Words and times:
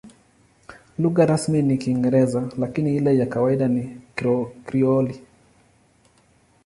Lugha 0.99 1.25
rasmi 1.25 1.61
ni 1.61 1.77
Kiingereza, 1.77 2.49
lakini 2.57 2.95
ile 2.95 3.17
ya 3.17 3.25
kawaida 3.25 3.67
ni 3.67 4.01
Krioli. 4.65 5.23